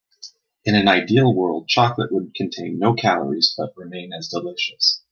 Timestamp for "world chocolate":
1.31-2.11